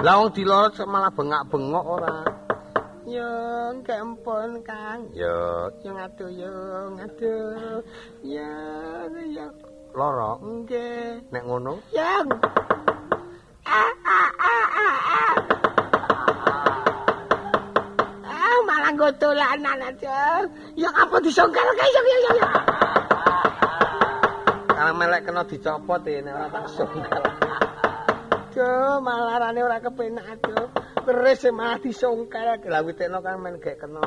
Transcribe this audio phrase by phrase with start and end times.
[0.00, 2.24] Lah wong dilorot malah bengak-bengok ora.
[3.04, 3.28] Yo,
[3.84, 5.12] kempon Kang.
[5.12, 6.56] Yo, yo ngadu yo,
[6.96, 7.36] ngadu.
[8.24, 8.48] Ya,
[9.28, 9.46] ya.
[9.92, 10.40] Loro?
[10.40, 11.20] Nggih.
[11.28, 11.84] Nek ngono?
[11.92, 12.32] Yang.
[13.68, 15.34] Ah, ah, ah, ah, ah.
[18.24, 20.48] Ah, malah godolanan aja.
[20.80, 22.48] Yang apa disongkal kae yo yo yo.
[24.72, 27.49] Kalau melek kena dicopot ya, nek ora tak songkal.
[28.60, 30.68] aduh malarane ora kepenak aduh
[31.08, 34.04] keris sing malah disongkel gelawitekno kan men gek kena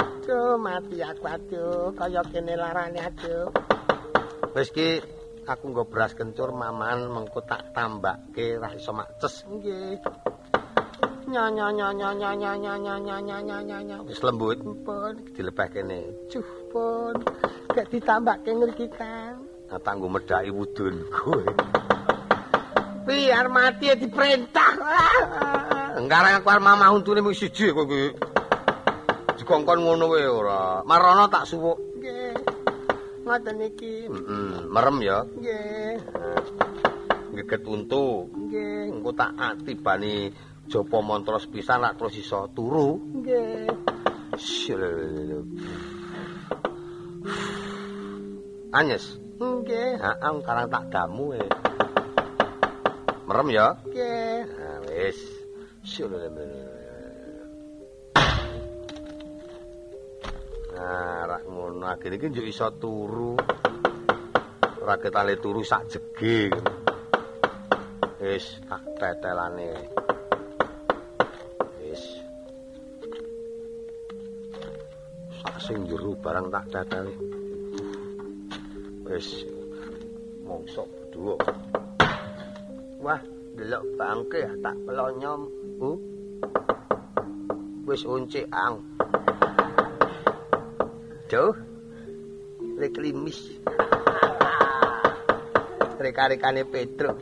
[0.00, 3.52] aduh mati aku aduh kaya kene larane aduh
[4.56, 5.04] wis ki
[5.44, 10.00] aku nggo beras kencur maman mengko tak tambake ra iso makces nggih
[11.28, 17.20] nya nya nya nya nya nya nya wis lembut pun dilebah kene cuh pun
[17.68, 21.44] gak ditambake ngriki kan tak tanggo medhaki wudun kowe
[23.02, 24.72] biar mati ya diperintah
[25.92, 28.16] Engkarang aku arep mamah untune mung siji kok iki.
[29.36, 30.80] Dikongkon ngono wae ora.
[30.88, 32.00] Marono tak suwuk.
[32.00, 32.32] Nggih.
[33.28, 34.08] Ngoten iki.
[34.08, 35.20] Heeh, merem ya.
[35.20, 36.00] Nggih.
[37.36, 38.24] Nggih ketuntu.
[38.32, 38.88] Nggih.
[38.88, 40.32] Engko tak atibani
[40.72, 42.96] japa mantra sepisan lak terus iso turu.
[43.20, 43.68] Nggih.
[48.72, 49.20] Anyes.
[49.36, 51.71] Nggih, heeh, karang tak damu e.
[53.32, 53.72] Merem ya?
[53.88, 54.44] Nggih.
[54.60, 55.16] Nah, wis.
[60.76, 63.32] Nah, rak ngono akhire iki njuk iso turu.
[64.84, 66.52] Ora ketale turu sak jege.
[68.20, 69.80] Wis tak tetelane.
[71.80, 72.04] Wis.
[75.40, 77.16] Sak sing jero barang tak teteli.
[79.08, 79.48] Wis
[80.44, 81.40] mongso berdua.
[83.02, 83.18] Wah,
[83.58, 85.50] delok bangke tak pelonyom.
[85.74, 85.90] Bu.
[87.82, 88.78] Wis uncik ang.
[91.26, 91.50] Duh.
[92.78, 93.58] Rek limis.
[95.98, 97.18] Rek-rekane Petruk.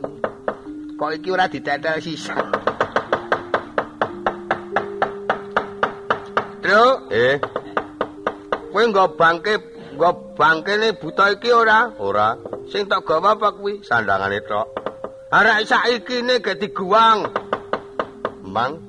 [1.01, 2.37] Kok iki ora didadal sisa.
[6.61, 7.41] Truk, eh.
[8.69, 9.57] Kowe nggo bangke,
[9.97, 11.89] nggo bangkene buta iki ora?
[11.97, 12.37] Ora.
[12.69, 13.81] Sing tak gawa apa kuwi?
[13.81, 14.80] Sandangane tok.
[15.31, 17.23] Arek saiki ne ge diguwang.
[18.43, 18.83] Mang.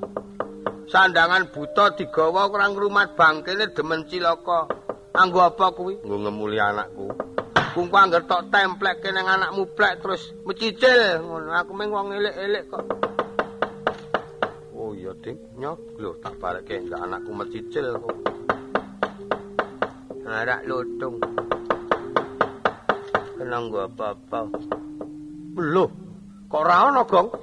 [0.91, 4.67] Sandangan buta digawa ora ngrumat bangkene demen cilaka.
[5.15, 6.03] Anggo apa kuwi?
[6.03, 7.07] Nggo ngemuli anakku.
[7.71, 11.55] Kungku angger tok templek kene anakmu plek terus mecicil ngono.
[11.55, 12.85] Aku meng wong elek-elek kok.
[14.75, 15.39] Oh iya, Dik.
[15.55, 18.17] Nyok, lho tak bareke ndak anakku mecicil kok.
[20.27, 21.23] Arak lutung.
[23.39, 24.39] Kenang gua apa-apa.
[25.55, 25.89] Loh,
[26.53, 27.33] Kok ora ana, Gong?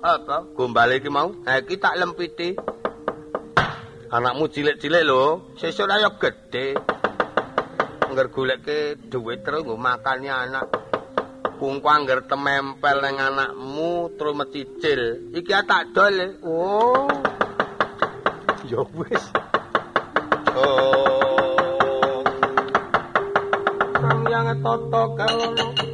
[0.00, 0.56] Apa?
[0.56, 1.36] Gombale iki mau?
[1.44, 2.56] Ha iki tak lempiti.
[4.08, 6.72] Anakmu cilik-cilik lho, sesuk ayo gedhe.
[8.08, 10.64] Angger golekke dhuwit terus nggo makane anak.
[11.60, 15.28] Kungku angger temempel ning anakmu terus meticil.
[15.36, 16.40] Iki tak dol.
[16.40, 17.12] Oh.
[18.64, 19.24] Ya wis.
[20.56, 22.24] Oh.
[24.00, 25.91] Sang yang toto kalono.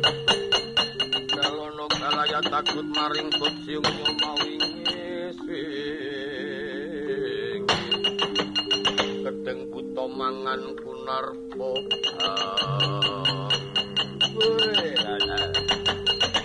[2.58, 3.86] sagun maring kusyung
[4.18, 5.70] mawingis sing.
[9.22, 11.70] Kedeng buta mangan kunarpa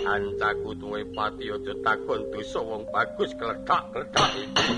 [0.06, 4.70] ancaku duwe pati aja takon dosa wong bagus klethak-klethak iki.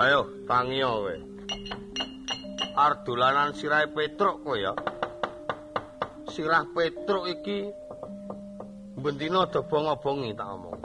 [0.00, 1.16] Tangiyo kowe.
[2.72, 4.72] Arep dolanan sirah Petruk kowe ya.
[6.32, 7.68] Sirah Petruk iki
[8.96, 10.80] bendina do bongo-bongi tak omong.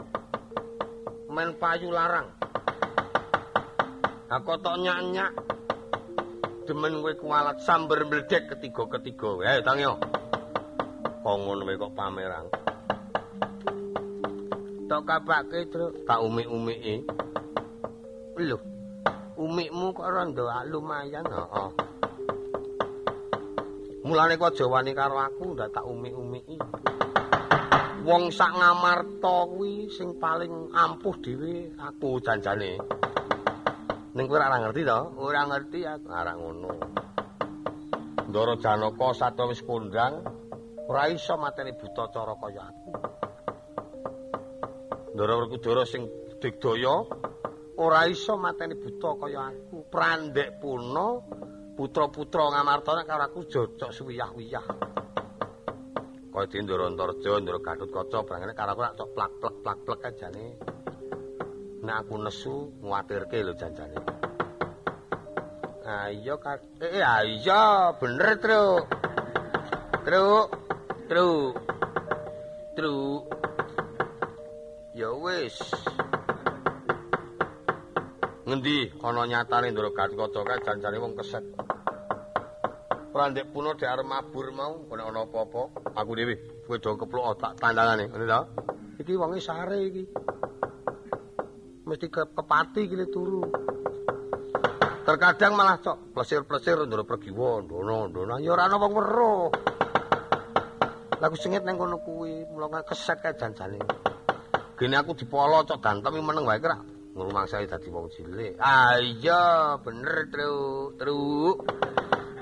[1.31, 2.27] Men payu larang.
[4.27, 5.31] Aku tok nyak-nyak.
[6.67, 9.47] Demen kowe kualat sambar mledek ketiga-ketiga.
[9.47, 9.95] Ayo Tangiyo.
[11.23, 12.51] Kok ngono kok pameran.
[14.91, 16.03] Tok kabake, Truk.
[16.03, 17.07] Tak umi-umiki.
[18.35, 18.74] Lho,
[19.45, 21.69] umikmu kok rada lumayan, heeh.
[24.05, 26.57] Mulane kok aja karo aku ndak tak umi-umiki.
[28.05, 32.77] Wong sak ngamarta kuwi sing paling ampuh dhewe aku janjane.
[34.13, 34.99] Ning kowe ora ngerti to?
[35.17, 36.71] Ora ngerti aku ora ngono.
[38.29, 40.21] Ndara Janaka satya wis kondang,
[40.85, 42.91] ora iso mateni buta cara kaya aku.
[45.17, 46.05] Ndara Werkudara sing
[46.37, 47.09] digdaya
[47.77, 49.87] ora iso mateni buta kaya aku.
[49.91, 51.19] Prandek puna
[51.75, 54.67] putra-putra ngamartana karo aku jocok suwiyah-wiyah.
[56.35, 60.45] Kaya di Ndara Antarja, Ndara Gatotkaca brangene karo aku rak cok plak-plek plak-plek ajane.
[61.85, 63.99] Nek aku nesu nguwatirke lho janjane.
[65.85, 66.59] Ah iya kan.
[66.81, 68.83] Eh ah iya bener, Truk.
[70.03, 70.47] Truk.
[71.07, 71.53] Truk.
[72.75, 73.23] Truk.
[74.97, 75.55] Ya wis.
[78.45, 81.41] Ngendi ana nyatane Ndara Gatotkaca kae janjane wong keset.
[83.09, 85.61] Ora ndek puno dek arep mabur mau, nek ana apa-apa,
[85.97, 86.35] aku dhewe
[86.67, 88.45] kowe do keplok tak tandangane, ngene ta?
[89.01, 90.05] Iki wonge sare iki.
[91.89, 93.49] Mesti ke kepati iki turu.
[95.09, 99.49] Terkadang malah cok plesir-plesir ndoro pergi ndono ndono ya ora ana wong weruh.
[101.17, 103.81] Lagu sengit nang kono kuwi, mula keset kae janjane.
[104.77, 106.77] Gene aku dipolo cok gantemi meneng wae kira
[107.15, 108.59] ngrumangsani dadi wong cilik.
[108.59, 110.99] Ah iya, bener, Truk.
[110.99, 111.57] Truk.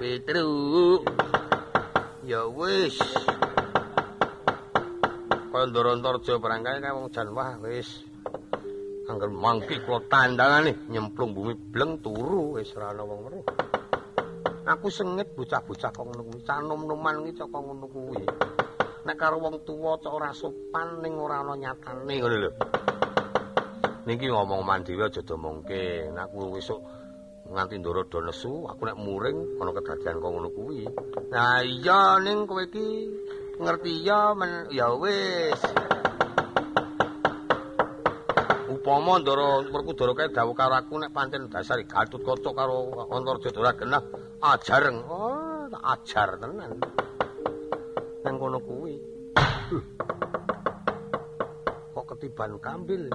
[0.02, 1.06] Petruk.
[2.26, 2.98] Ya wis.
[5.54, 8.02] Kaya Ndarantarja barangkali kae wong jan wah wis.
[9.06, 13.46] Angger mangki kula tandangane nyemplung bumi bleng turu wis ora ana wong weruh.
[14.64, 18.24] Aku sengit bocah-bocah kok ngono kuwi, canom-noman iki cok ngono kuwi.
[19.04, 22.52] Nek karo wong tuwa cok ora sopan ning ora ana nyatane ngono lho.
[24.04, 26.12] Niki ngomong mandhewe aja domongke.
[26.12, 26.84] Nek aku esuk
[27.48, 30.84] nganti ndoro do nesu, aku nek muring ana kedadian kok ngono kuwi.
[31.32, 33.08] Nah iya ning kowe iki
[33.64, 35.62] ngerti ya men ya wis.
[38.68, 44.04] Upama ndoro Werkudara kae dawuh karo aku nek pancen dasar Gatotkaca karo Antarja ora genah
[44.44, 44.84] ajar.
[45.08, 46.76] Oh, ajar tenan.
[48.28, 49.00] Nang kono kuwi.
[51.96, 53.08] Kok ketiban kambil.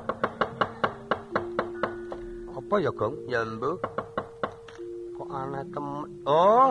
[2.68, 3.24] Apa ya, Gong?
[3.32, 3.80] Ya, Mbah.
[5.16, 6.04] Kok aneh temen.
[6.28, 6.68] Oh.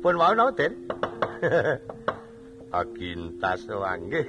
[0.00, 0.88] Pun mau napa, Den?
[2.72, 4.24] Agintas wanggih.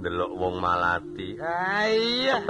[0.00, 1.36] Delok wong malati.
[1.44, 2.40] Ah iya.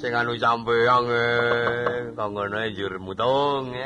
[0.00, 3.76] Sing anu sampeang eh, kok ngono njur mutung.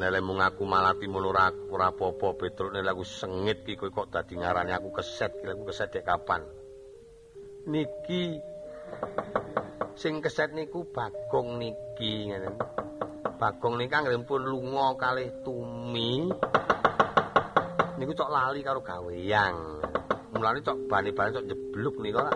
[0.00, 4.16] Nek mung aku malati ngono ora ora apa-apa, Petruk nek aku sengit ki kowe kok
[4.16, 6.40] dadi ngarani aku keset, aku keset dek kapan?
[7.68, 8.51] Niki
[10.02, 12.50] sing keset niku Bagong niki ngene.
[13.38, 16.26] Bagong niki anggrenipun lunga kalih Tumi.
[17.98, 19.56] Niku cok lali karo gaweang.
[20.34, 22.26] Mulane cok bane-bane cok jebluk nika.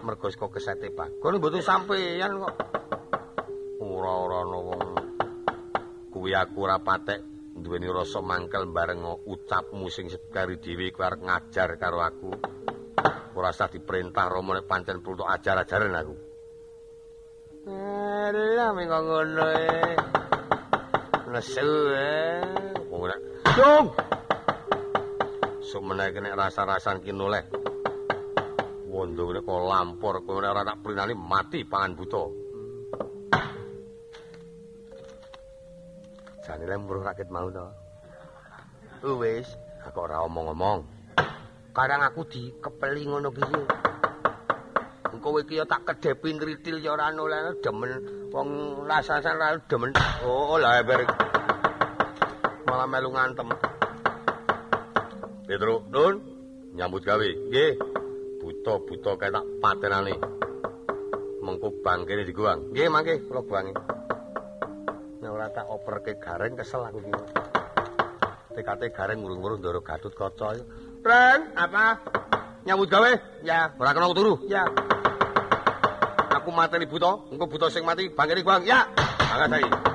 [0.00, 2.54] Mergo saka kesete Bagong mboten sampeyan kok.
[3.84, 4.82] Ora-ora ana wong
[6.08, 7.20] kuwi aku ora patek
[7.58, 12.57] duweni rasa mangkel bareng ucapmu sing sekari dhewe kuwi ngajar karo aku.
[13.38, 16.14] Ora usah diperintah Rama nek pancen perlu ajar-ajaran aku.
[17.70, 19.94] Alah ming ngono e.
[21.30, 22.18] Nesu e.
[22.90, 23.20] Nek
[23.54, 23.86] Dung.
[25.62, 27.46] Sumene nek rasa-rasan ki noleh.
[28.90, 32.24] Wondo nek kok lampor kowe ora tak prinani mati pangan buta.
[36.42, 37.70] Jane lek mbuh rakit mau to.
[39.14, 39.46] Wis,
[39.86, 40.97] aku ora omong-omong.
[41.78, 43.54] Kadang aku dikepeli ngono ki.
[45.14, 48.02] Engko iki tak kedepi ngritil ya ora noleh demen
[48.34, 49.94] wong rasasan ra demen.
[50.26, 51.06] Oh, lah ber.
[52.66, 53.46] Malah melu ngantem.
[55.46, 56.18] Petro, Nun,
[56.74, 57.30] nyambut gawe.
[57.46, 57.78] Nggih.
[58.42, 60.18] Buta-buta kae tak patenane.
[61.46, 62.74] Mengko bangkene diguang.
[62.74, 63.74] Nggih, mangke kula buangi.
[65.22, 67.14] Nek ora tak operke gareng kesel aku iki.
[68.58, 70.58] TKT gareng ngurung-ngurung ndoro Gatut Kaca.
[71.08, 71.96] Ren, apa?
[72.68, 73.40] Nyambut gawe?
[73.40, 73.72] Ya.
[73.80, 74.44] Ora kena turu?
[74.44, 74.68] Ya.
[76.36, 78.68] Aku mateni buta, engko buta sing mati bangkene guang.
[78.68, 78.84] Ya.
[79.32, 79.87] Angkat saiki.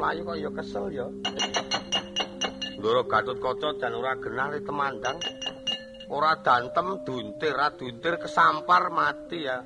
[0.00, 1.06] Mlayu kok ya kesel ya.
[2.80, 5.20] Ndoro Gatut Kaca jan ora genah temandang.
[6.08, 9.60] Ora dantem duntir, ra duntir kesampar mati ya.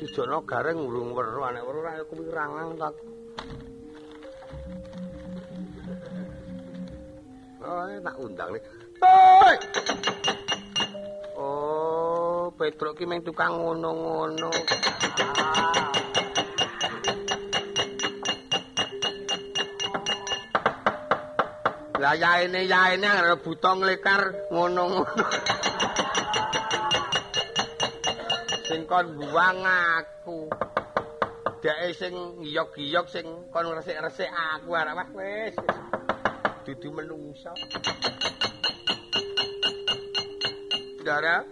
[0.00, 2.96] Sujono gareng urung weruh anek weruh ayo kuwi rangang tak.
[7.62, 8.62] Oh, tak undang nih.
[8.98, 9.54] Hei!
[11.38, 14.50] Oh, Petruk ki meng tukang ngono-ngono.
[14.50, 15.51] Ah.
[22.02, 25.24] Lah yaene yaene ana buta nglekar ngono-ngono.
[28.66, 30.50] sing kon buang aku.
[31.62, 34.82] Deke sing ngiyok-giyok sing kon resik-resik aku wah
[35.14, 35.54] wis.
[36.66, 37.54] Dudu menungsa.
[41.06, 41.46] Dara,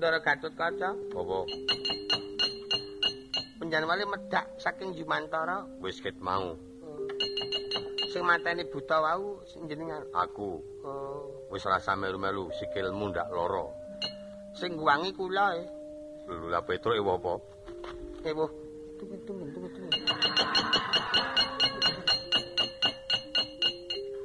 [0.00, 0.96] Dara Gatut Kaca.
[0.96, 1.38] Apa?
[3.60, 6.69] Penjanwali medak saking Jumantara wis ket mau.
[8.10, 9.38] Sing mateni buta wau
[9.70, 10.02] jenengan.
[10.10, 10.58] Aku.
[10.82, 11.40] Oh.
[11.50, 13.70] wis rasa melu-melu sikilmu ndak lara.
[14.54, 15.62] Sing wangi kula e
[16.50, 17.32] lha petruk e apa?
[18.26, 18.46] E wo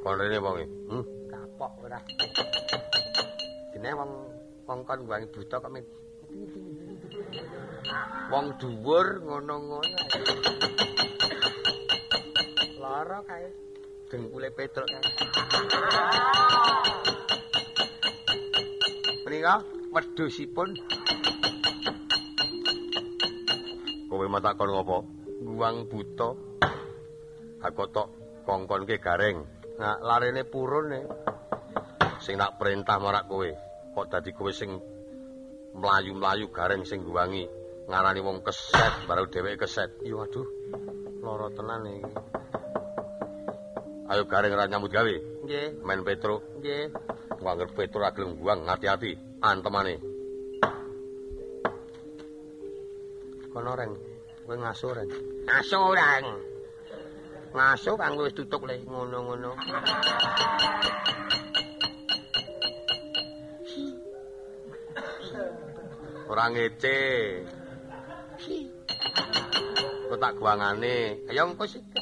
[0.06, 2.00] kon rene wong e hm kapok ora.
[3.74, 4.12] Dene wong
[4.70, 5.74] wong kon wangi buta kok
[8.34, 9.98] wong dhuwur ngono-ngono.
[12.82, 13.50] Lara kae
[14.10, 14.90] dengkule Petruk.
[19.26, 20.70] Menika wedhusipun.
[24.06, 24.98] Kowe matakon ngopo?
[25.44, 26.30] Guang buta.
[27.66, 28.08] Aku tok
[28.46, 29.44] kongkonke gareng.
[29.82, 31.02] Nah, larene purun e.
[32.22, 33.50] Sing tak perintah marak kowe.
[33.98, 34.78] Kok dadi kowe sing
[35.76, 37.44] mlayu-mlayu gareng sing guwangi
[37.90, 39.92] ngarani wong keset baru dheweke keset.
[40.06, 40.48] Yo aduh.
[41.26, 42.14] Lara tenan iki.
[44.06, 45.16] Ayo gareng ra nyambut gawe.
[45.50, 45.82] Nggih.
[45.82, 46.46] Main Petro.
[46.62, 46.94] Nggih.
[47.42, 49.18] Wangger Petro ra gelem buang, hati-hati.
[49.42, 49.98] Antemane.
[53.50, 53.98] Kono reng,
[54.46, 55.10] kowe ngaso reng.
[55.50, 56.26] Ngaso reng.
[57.56, 59.52] Ngaso kang wis tutuk le ngono-ngono.
[66.30, 67.00] Ora ngece.
[70.12, 71.26] Kok guangane.
[71.32, 71.95] Ayo engko sik.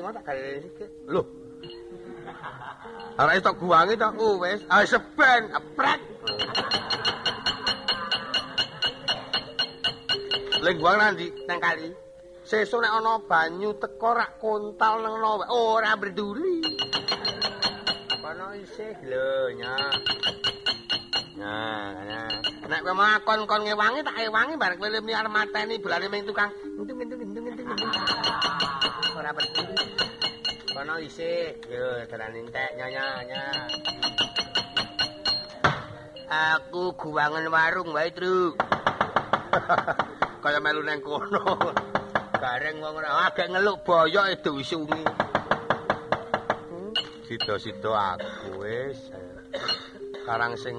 [0.00, 0.86] Mau tak gawe iki.
[1.12, 1.22] Lho.
[3.20, 4.64] Ora iso guwangi to ku wis.
[4.72, 6.00] Ah seben, aprek.
[10.62, 11.92] Lek guwang nanti nang kali.
[12.46, 16.64] Sesuk nek ana banyu teko rak kontal nang ono ora berduli.
[18.22, 19.74] Kono isih lho nya.
[21.36, 22.30] Nah, nah.
[22.70, 26.48] Nek kowe makon kon ngewangi tak ewangi bareng kowe arep mateni bolane ming tukang.
[26.78, 28.71] Entung entung entung entung.
[29.22, 29.78] Ora peduli.
[30.74, 33.42] Kono isih, yo tenan entek nyonya nya.
[36.26, 38.50] Aku guwangen warung wae, Tru.
[40.42, 41.54] Kaya melu nang kono.
[42.34, 45.06] Gareng wong ora agek ngeluk boyok edo isungi.
[47.30, 49.06] Sida-sida aku wis.
[50.26, 50.74] Karang sing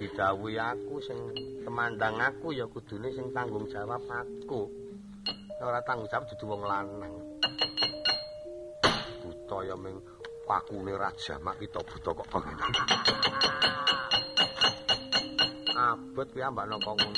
[0.00, 1.20] didhawuhi aku sing
[1.60, 4.64] temandang aku ya kudune sing tanggung jawab aku.
[5.60, 7.33] Ora tanggung jawab dudu wong lanang.
[9.44, 10.00] Buta ya ming
[10.48, 12.56] pakune raja mak kita buta kok pengen.
[15.76, 17.12] Abot kuwi ambak nang ngono.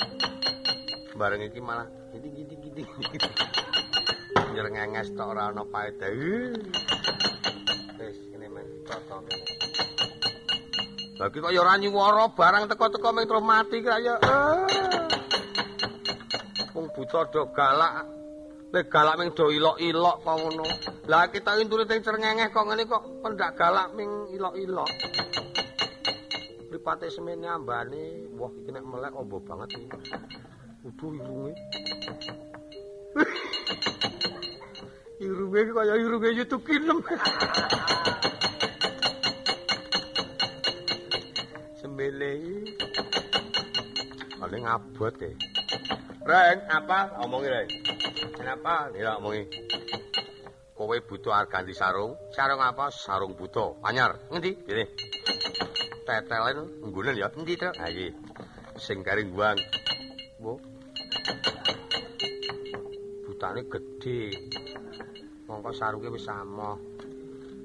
[1.15, 2.83] Bareng iki malah gidi-gidi gidi.
[4.51, 6.11] Nyerengenges tok ora ana paedah.
[7.95, 9.47] Wis kene men toto kene.
[11.23, 14.19] Lagi kok ya ora nyuwara barang teko-teko ming mati kaya.
[16.75, 18.16] Wong buta do galak.
[18.67, 20.67] Nek galak ming do ilok-ilok kok ngono.
[21.07, 24.91] Lah kita intune teng cerengenge kok ngene kok pendak galak ming ilok-ilok.
[26.67, 29.87] Pripate semene ambane, wah iki nek melek ombo banget iki.
[30.83, 31.55] Kudu irunge.
[35.23, 36.99] irunge kaya irunge YouTube kinem.
[41.79, 42.67] Semele.
[44.35, 45.31] Paling abot e.
[46.27, 47.15] Ren, apa?
[47.23, 47.95] Omongi, Ren.
[48.47, 48.87] Kenapa?
[48.95, 49.43] Ya, omongi.
[50.71, 52.15] Kowe butuh ganti sarung.
[52.31, 52.87] Sarung apa?
[52.95, 53.75] Sarung buta.
[53.83, 54.23] Anyar.
[54.31, 54.55] Ngendi?
[54.63, 54.87] Kene.
[56.07, 57.27] Tetelen nggunen ya.
[57.35, 57.75] Endi, Tru?
[57.75, 58.07] Ha iki.
[58.79, 59.59] Sing karing buang.
[60.39, 60.63] Wo.
[63.27, 64.31] Butane gedhe.
[65.51, 66.79] Mongko sarunge wis sama.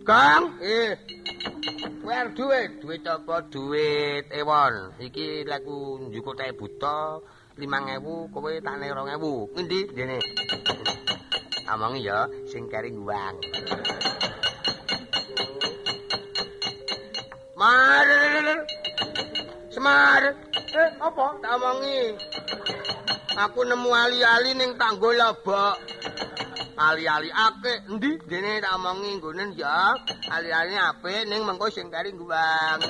[0.03, 0.99] Kang, eh.
[2.03, 3.38] Kowe duit, duit apa?
[3.47, 4.99] Duit ewon.
[4.99, 7.23] Iki laku njukuk teh buta
[7.57, 9.53] 5000, kowe tak nek 2000.
[9.55, 9.81] Ngendi?
[9.93, 10.19] Dene.
[11.69, 13.37] Amongi ya sing karing uang.
[17.57, 18.09] Mar.
[19.73, 20.23] Semar.
[20.73, 21.27] Eh, apa?
[21.41, 22.01] Tak omongi.
[23.33, 25.77] Aku nemu ali-ali ning tanggo lobok.
[26.77, 28.19] Ali-ali akeh endi?
[28.27, 29.95] Dene tak omongi nggonen ya.
[30.29, 32.81] Ali-ali apik ning mengko sing karing uang.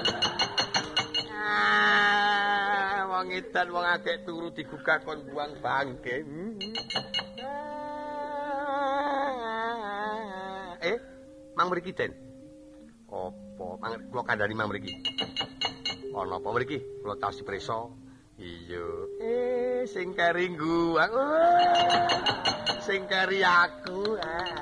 [1.43, 2.72] Ah,
[3.13, 6.25] wong edan wong akeh turu digugah kon buang bangke.
[10.81, 10.97] Eh,
[11.53, 12.17] Mang mriki Den.
[13.13, 13.67] Apa?
[13.77, 14.97] Mang kula kandhani Mang mriki.
[16.17, 16.81] Ana apa mriki?
[17.05, 17.93] Kula taos dipresa.
[18.41, 18.89] Iya.
[19.21, 21.13] Eh, sing kari guwang.
[22.81, 24.17] Sing kari aku.
[24.25, 24.57] Ah.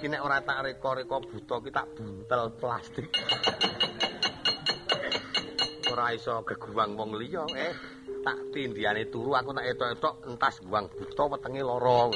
[0.00, 3.12] Iki nek ora tak reka-reka buta ki tak buntel plastik.
[5.92, 7.76] Ora iso geguwang wong liya, eh.
[8.24, 12.08] Tak tindiane turu aku tak etok-etok entas guwang buta wetenge lara.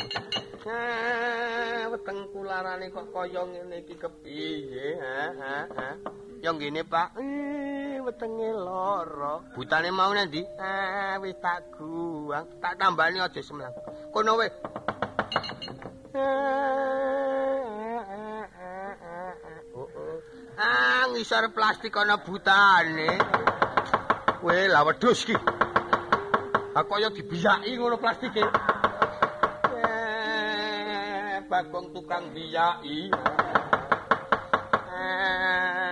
[0.65, 4.97] Ah, weteng kularane kok kaya ngene iki kepiye?
[4.97, 5.89] Ha, ha, ha.
[6.41, 7.21] Ya ngene, Pak.
[7.21, 9.45] Eh, wetenge lara.
[9.53, 10.41] Butane mau nanti?
[10.57, 12.49] Ah, wis tak guwang.
[12.57, 13.77] Tak tambani aja semlang.
[14.09, 14.57] Kono wis.
[20.57, 23.36] Ah, ngisor plastik ana butane.
[24.47, 25.35] Kowe lah wedhus iki.
[26.71, 28.47] Ha kaya dibiyaki ngono plastike.
[29.75, 33.11] Eh, Bagong tukang biyaki.
[34.87, 35.91] Eh,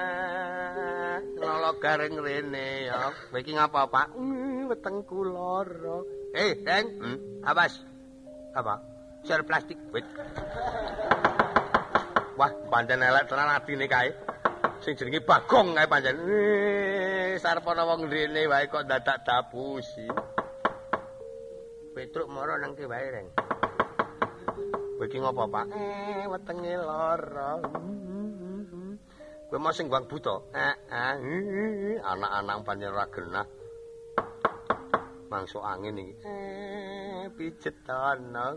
[1.43, 3.11] lolo garing rene ya.
[3.11, 4.15] Kowe iki ngapa, Pak?
[4.15, 6.07] Hmm, wetengku lara.
[6.39, 6.87] Eh, Deng.
[7.03, 7.83] Hmm, awas.
[8.55, 8.79] Apa?
[9.27, 9.83] Sor plastik.
[9.91, 10.07] Wait.
[12.39, 14.15] Wah, pancen elek tenan atine kae.
[14.79, 16.23] Sing jenenge Bagong kae pancen.
[16.23, 20.07] Eh, sarpana wong rene wae kok dadak dapusi.
[21.95, 23.29] Petruk mara nang ki wae, Reng.
[24.95, 25.67] Kowe iki ngopo, Pak?
[25.75, 27.59] Eh, wetenge lara.
[29.51, 30.43] Kowe sing wang buta?
[30.51, 33.47] Eh, eh, anak-anak pancen ora genah.
[35.31, 36.15] Mangso angin iki.
[36.27, 38.55] Eh, pijet ana.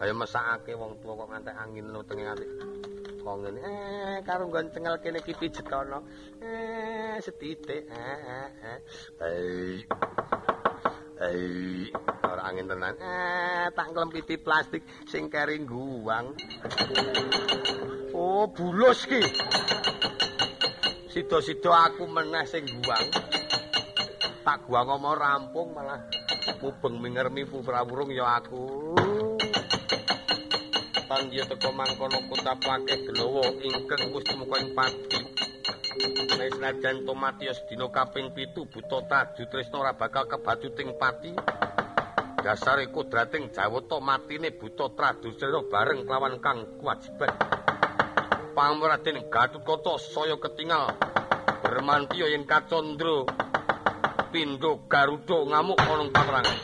[0.00, 2.46] Ayo mesakake wong tuwa kok ngantek angin nutenge nganti
[3.22, 3.60] kok ngene.
[3.62, 6.02] Eh, karo nggon cengel kene iki pijet ana.
[6.42, 7.86] Eh, setitik.
[7.86, 8.78] Eh, eh, eh.
[9.22, 9.76] Eh.
[11.22, 11.86] Eh,
[12.26, 12.98] ora angin tenan.
[12.98, 16.34] Eh, tak nglempiti plastik sing kering guwang.
[18.10, 19.22] Oh, bulus ki.
[21.06, 23.06] Sida-sida aku meneh sing guwang.
[24.42, 26.02] Tak guwang ngomong rampung malah
[26.58, 28.98] mubeng mingermi puprawurung ya aku.
[31.12, 35.20] Pandya teko mangkono kota pakeh delowo ingkang wis temuka ing pati.
[36.40, 41.36] Wis najan Tomatius dina kaping 7 buta taju tresna ora bakal kebacuting pati.
[42.40, 47.28] Dasare kodrating Jawata matine buta tradusena bareng kelawan kang kewajiban.
[48.56, 50.96] Pamraden Gatotkaca saya ketingal
[51.60, 53.28] bermantiya yen kacandra
[54.32, 56.56] pindho Garuda ngamuk ana paperangan.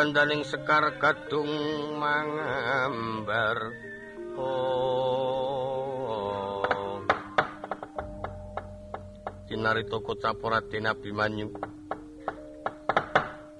[0.00, 1.52] Kandaning sekar kadung
[2.00, 3.68] mangambar.
[4.40, 5.04] Oh.
[9.44, 11.52] Cinarita kocap Raden Abimanyu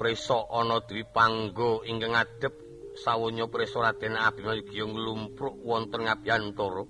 [0.01, 2.57] Preso ana dwi panggo ingkang adep
[2.97, 6.89] sawunya prisa Raden Abimanyu giyong lumpruk wonten ngabiyantara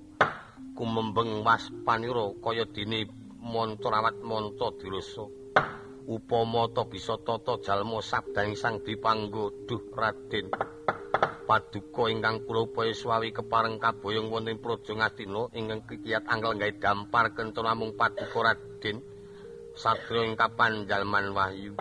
[0.78, 3.10] kumembeng mas panira kaya dene
[3.42, 5.39] manca rawat manca dirasa
[6.06, 10.48] upama ta bisa tata jalma sabdaning sang dipanggo duh Raden
[11.44, 17.34] paduka ingkang kula upaya swawi kepareng kaboyong wonten praja ngadina ingkang kikiyat angkel gawe dampar
[17.34, 19.02] kento namung paduka Raden
[19.74, 21.74] satya ing kapan jalman wahyu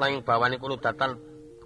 [0.00, 1.20] nanging bawane kula datan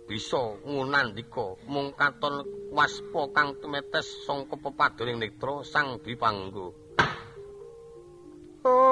[0.08, 2.42] bisa ngunandika mung katon
[2.74, 6.74] waspa kang tumetes sangka pepadoning netra sang dipanggo.
[8.62, 8.91] Ong.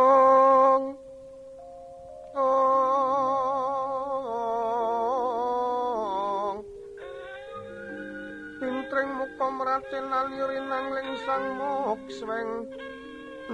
[11.30, 12.52] Sang moksweng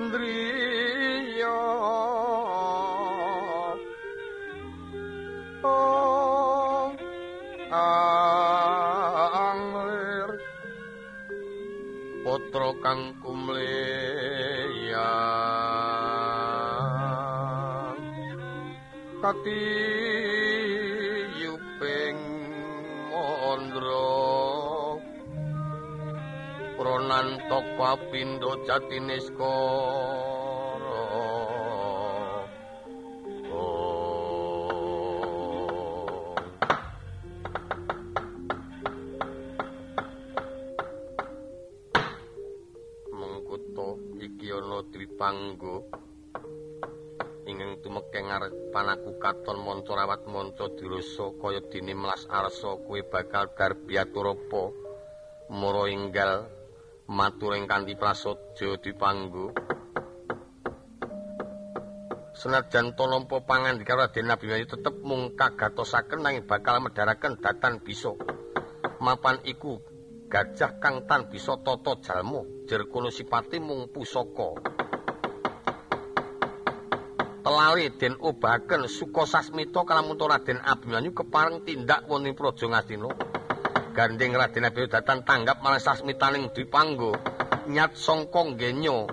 [0.09, 1.61] ndriya.
[9.37, 10.31] anglir
[12.25, 15.12] putra kang kumleya
[19.21, 20.16] kati
[27.47, 29.31] pronan toko pindo jatinis
[45.17, 45.89] panggo
[47.49, 53.49] ingkang tumekeng ngarepan aku katon manca rawat manca dirasa kaya dene melas arsa kowe bakal
[53.57, 54.63] garbiatur apa
[55.49, 56.56] mara enggal
[57.07, 59.55] matur ing kanthi prasaja dipanggo.
[62.37, 68.12] Senajan to nampa pangandika Raden Nabi Muhammad tetep mung kagatosaken nanging bakal medharaken datan bisa.
[69.01, 69.81] Mapan iku
[70.29, 72.45] gajah kang tan bisa tata jalma.
[72.69, 74.53] Jer kono sipate mung pusaka.
[77.40, 83.26] Telali den obaken suka sasmita kalamun Raden Abimanyu kepareng tindak wonten Praja Ngastina.
[83.97, 87.17] Gandeng Raden Abimanyu datan tanggap marang sasmitaning dipanggo
[87.65, 89.09] nyat sangka ngenya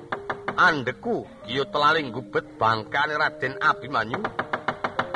[0.59, 4.19] andeku giyo telali gubet bangkane Raden Abimanyu.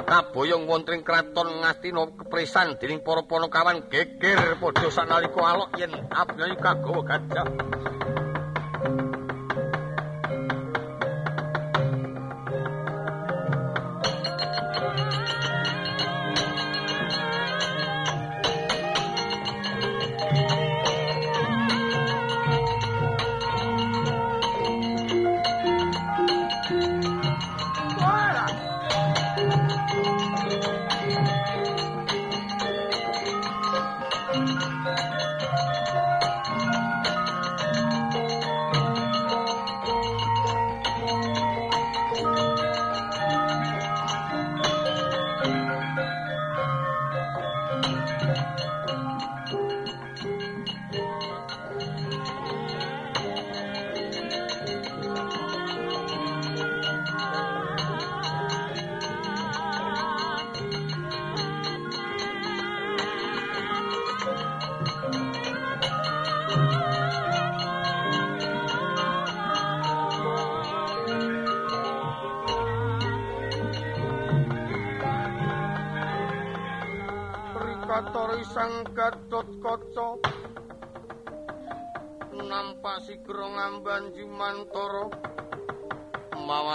[0.07, 7.01] Kaboyong wonten kraton Ngastina kepresan dening para panakawan geger padha sanalika alok yen Abimanyu kagawa
[7.03, 7.47] gajah.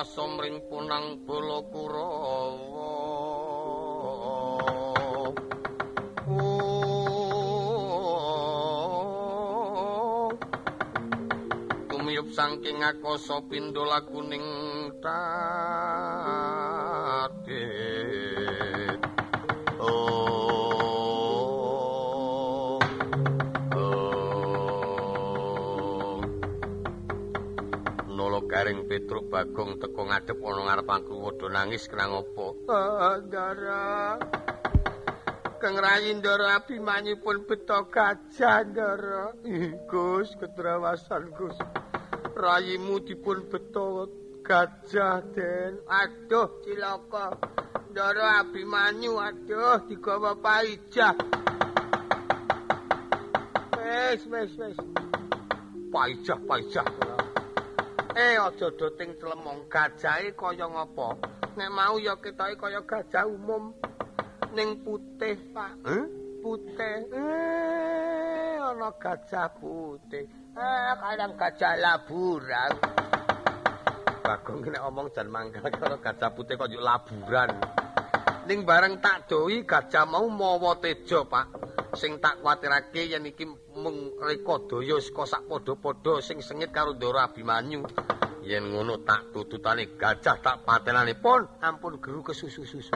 [0.02, 2.90] Mawa somring punang bala Kurawa
[11.86, 14.42] Tumiyup saking akasa pindha lakuning
[14.98, 16.61] tade
[28.72, 34.16] Garing Petruk Bagong teko ngadep ana ngarep aku wedha nangis kenang apa Ah, Ndara.
[35.60, 39.36] Kang Rayi Ndara Abimanyu pun beto gajah Ndara.
[39.92, 41.52] Gus, ketrawasan Gus.
[42.32, 44.08] Rayimu dipun beto
[44.40, 45.76] gajah Den.
[45.84, 47.36] Aduh, cilaka.
[47.92, 51.12] Ndara Abimanyu, aduh, digawa paijah.
[53.76, 54.76] Wes, wes, wes.
[55.92, 57.11] Paijah, paijah.
[58.12, 61.16] Eh, aja do ting tlemong gajahe kaya ngapa?
[61.56, 63.72] Nek mau ya ketoke kaya gajah umum
[64.52, 65.72] ning putih, Pak.
[65.88, 66.04] Eh?
[66.44, 67.08] Putih.
[67.08, 70.28] Eh, ana gajah putih.
[70.28, 72.72] Eh, kadang gajah laburan.
[74.20, 77.48] Bagong nek omong jan mangkal karo gajah putih kok yuk laburan.
[78.44, 81.48] Ning bareng tak doi gajah mau mawa tejo, Pak.
[81.96, 87.30] Sing tak kuwatirake yen iki mung reka daya saka sak padha-padha sing sengit karo Ndara
[87.32, 87.84] Abimanyu.
[88.42, 92.90] Yen ngono tak tututane gajah tak patenane pun Ampun guru kesusu-susu.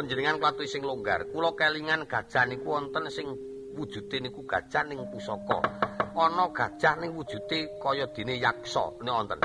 [0.00, 1.28] panjenengan klatu sing longgar.
[1.28, 3.36] Kula kelingan gajah niku wonten sing
[3.76, 5.60] wujude niku gajah ning pusaka.
[6.16, 9.40] Ana gajah ning wujude kaya dene yaksa nek wonten.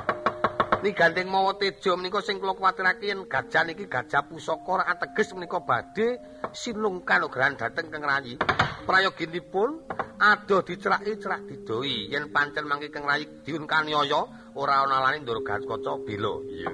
[0.83, 5.63] Ni gandeng mawa tejo menika sing kula kuwatirake yen gajah niki gajah pusaka ateges menika
[5.63, 6.19] badhe
[6.51, 8.35] sinungkan ugrahan dhateng Kang Rayi.
[8.83, 9.87] Prayoginipun
[10.19, 14.27] adoh diceraki cerak didoi yen pancen mangke Kang Rayi diun kaniaya
[14.59, 16.43] ora ana lane ndoro kaca bela.
[16.49, 16.69] Iya.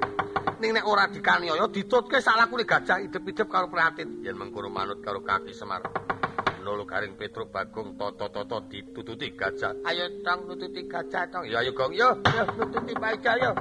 [0.62, 5.54] Ning nek ora dikaniaya ditutke salakune gajah idep-idep karo prihatin yen mengkono manut karo kaki
[5.54, 5.86] Semar.
[6.62, 9.74] Nolo garing Petruk Bagong toto-toto ditututi gajah.
[9.84, 11.50] Ayo tong nututi gajah tong.
[11.50, 12.22] Ya ayo Gong yo.
[12.30, 13.52] Ya nututi paijah yo.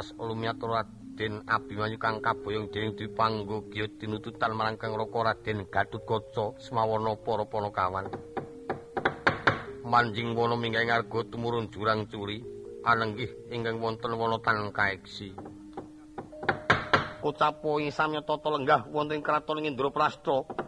[0.00, 6.56] Lepas lumiat Raden Abimanyu kang kaboyong dening dipanggo giya tinututan marang Kang Raka Raden Gatutkaca
[6.56, 8.08] semawana para panakawan.
[9.84, 12.40] Manjing wana minggah ngarga tumurun jurang curi
[12.80, 15.36] anenggih ingkang wonten wana tan kaeksi.
[17.20, 20.59] Ucapo ing samya tata lenggah wonten kraton Indraprastha.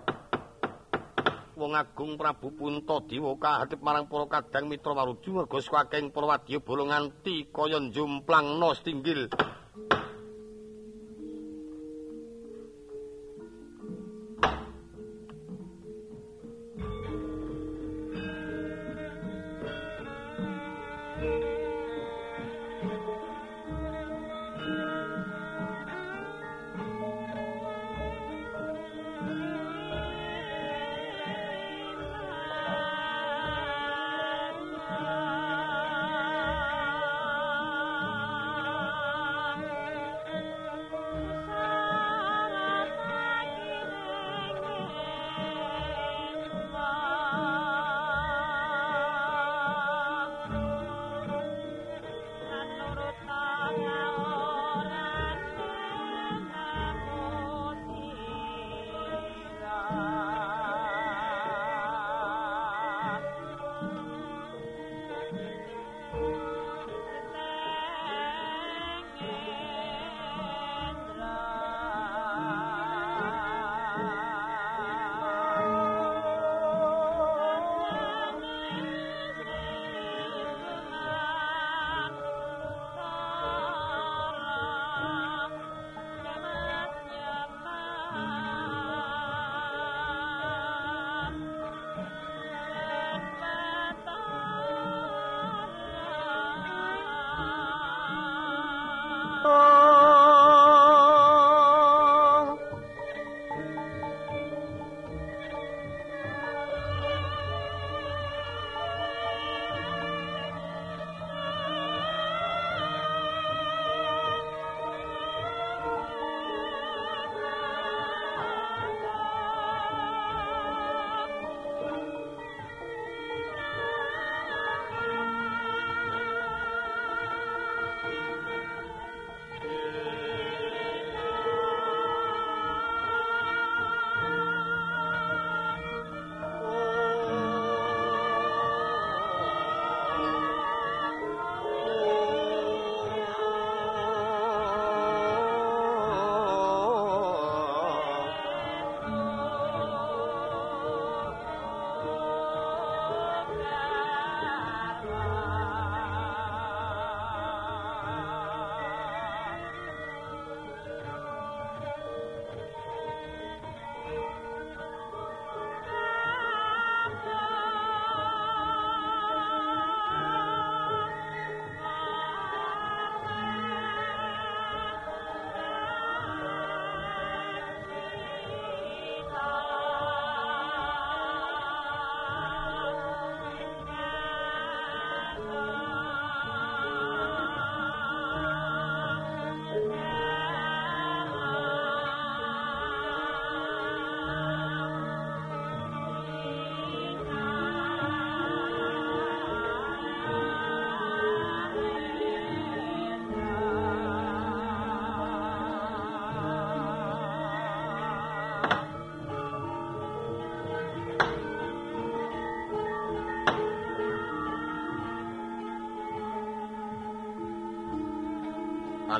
[1.62, 6.58] Wong Agung Prabu Punta Dewa kahatip marang para kadang mitra maruju merga saking para wadya
[6.58, 9.30] bala nganti kaya njumplangna stinggil.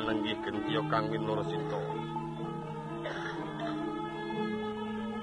[0.03, 1.79] Anenggih gentiya kang winursita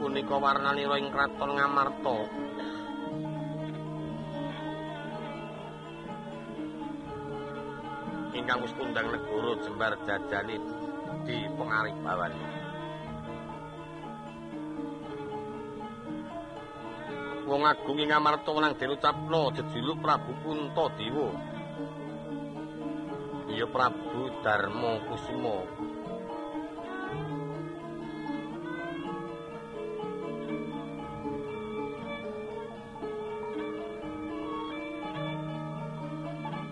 [0.01, 2.17] punika warnanira ing kraton ngamarta.
[8.33, 10.57] Ingkang wis kundang negara jembar jajane
[11.29, 12.33] di pengaribawan
[17.45, 21.60] Wong agung ing Amarta nang diucapno jejuluk Prabu Puntadewa
[23.61, 25.69] Ya Prabu Darma Kusuma.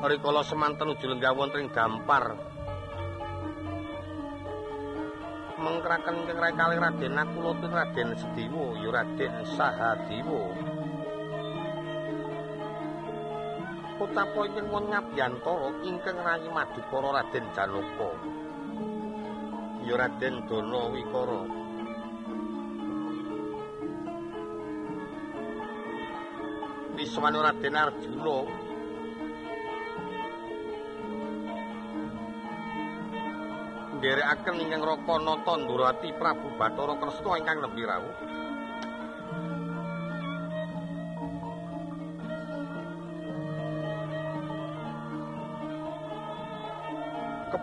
[0.01, 2.33] Rikala semanten uju lenggah wonten ing dampar
[5.61, 10.57] mengkraken ing kalih Raden Nakula Raden Sediwa ya Raden Sahadewa
[14.09, 18.11] Utapa ingkang won Ngabyantara ingkang rayi Madukara Raden Janaka
[19.85, 21.43] ya Raden Dana Wikara.
[26.97, 28.39] Wiswana Raden Arjuna.
[34.01, 38.17] Nderekaken ingkang Rakana Tandurati Prabu Bathara Kresna ingkang nembe rawuh.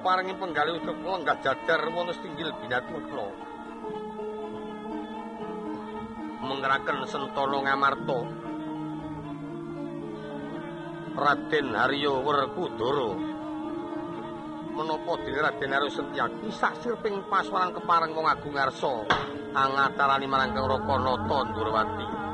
[0.05, 3.25] Keparengi penggalih untuk lenggah jajar wonten tinggil binatrekna.
[6.45, 8.19] Menggeraken Sentana Ngamarta.
[11.17, 13.11] Raden Haryo Werkudara.
[14.77, 19.09] menapa dene Raden Arus Setyaki saksir ping paswaran kepareng wong agung ngarsa
[19.57, 22.24] angatarani marang Rakanata Ndurwati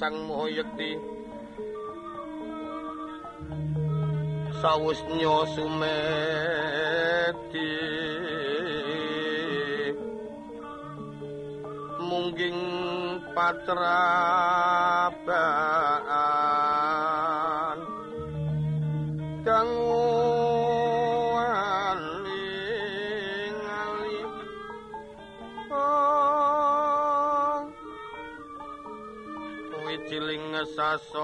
[0.00, 0.96] sang mohayekti
[4.64, 6.88] sawusnya sumeti.
[12.00, 12.56] Mungging
[13.36, 14.49] patrabaan
[30.90, 31.14] sasongko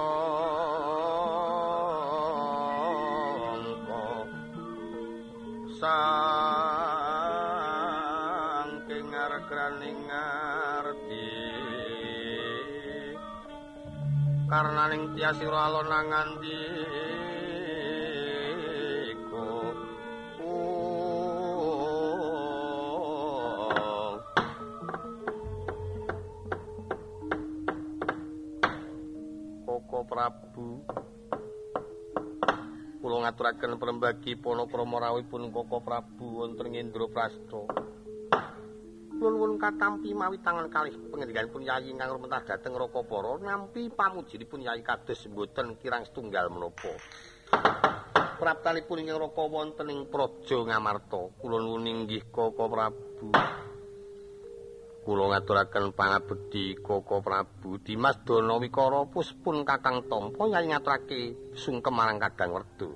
[5.75, 6.31] sangking
[9.11, 11.27] argraning ngarti
[14.47, 15.11] karena ning
[15.51, 16.36] alon nangandi
[30.17, 30.81] Prabu.
[32.97, 37.61] Kula ngaturaken prembagi pono krama rawuhipun Koko Prabu wonten Indraprasta.
[39.13, 45.29] Nuwun katampi mawi tangan kalih pangendikanipun Yayi ingkang rumentah dhateng Rakapara nampi pamujinipun Yayi kados
[45.29, 46.97] mboten kirang setunggal menapa.
[48.41, 51.29] Praptanipun ingkang Raka wonten ing Praja Ngamarta.
[51.37, 53.29] Kula nuwun inggih Koko Prabu.
[55.07, 62.19] Kula ngaturaken pangabekti Koko Prabu Dimas Dana Wikara puspun Kakang Tampa yen ngaturake sungkem marang
[62.19, 62.91] Kadang Werda.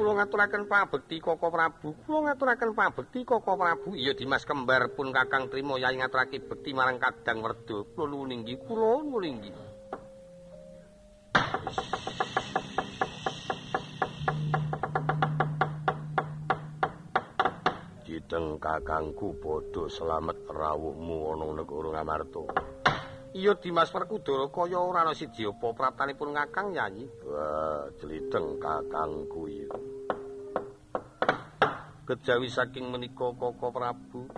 [0.00, 3.92] Kula ngaturaken pangabekti Koko Prabu, kula ngaturaken pangabekti Koko Prabu.
[3.92, 7.84] Iya Dimas kembar pun Kakang Trima yen ngaturake bekti marang Kadang Werda.
[7.92, 9.52] Kula nuwun inggih, kula nuwun inggih.
[18.60, 22.42] Kakangku padha slamet rawuhmu ana negara Ngamarta.
[23.32, 27.06] Iya Dimas Werkudara kaya ora ana siji apa praptanipun Kakang Yayi.
[27.24, 29.98] Wah, jlideng kakangku iki.
[32.08, 34.32] kejawi saking menika Koko Prabu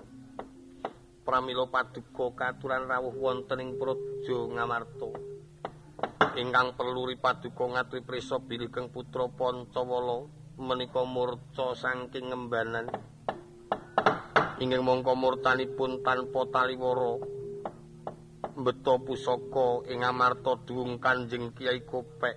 [1.22, 5.10] pramila paduka katuran rawuh wonten ing praja Ngamarta
[6.34, 10.26] ingkang perlu ripaduka ngaturi prisa bilih putra Pancawala
[10.58, 12.90] menika murca saking ngembanan
[14.61, 17.16] inggih mongko murtanipun tanpa taliwara.
[18.61, 22.36] Mbeta pusaka ing amarta duwung Kanjeng Kiai Kopek.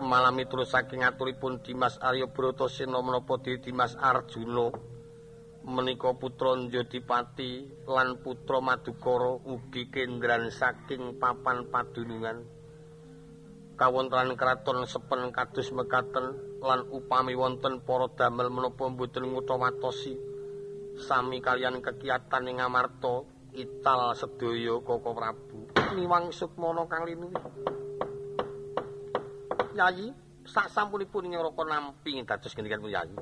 [0.00, 4.72] Malami terus saking aturipun Dimas Arya Brata Sena menapa Dimas Arjuna.
[5.68, 12.40] Menika putra Njodipati lan putra Madukara ugi kendran saking papan padunungan.
[13.76, 20.18] Kawontenan kraton sepen kados mekaten lan upami wonten para damel menapa mboten ngutawatosi
[20.98, 23.22] sami kalian kegiatan ing Amarta
[23.54, 25.70] ital sedaya Koko Prabu.
[25.96, 27.38] Niwang sukmana kang linuwih
[29.76, 30.08] Yayi
[30.48, 33.14] sak sampunipun nyoraka nampi dados gendikan Yayi.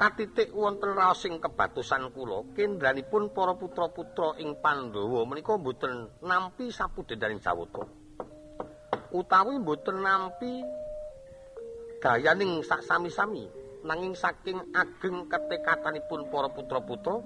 [0.00, 7.36] Katitik wonten raos sing kebatusan kula kendranipun para putra-putra ing Pandhawa menika mboten nampi sapudendaring
[7.36, 7.84] Jawata.
[9.12, 10.64] Utawi mboten nampi
[12.00, 13.44] gayaning sak sami-sami
[13.84, 17.20] nanging saking ageng ketekatanipun para putra-putra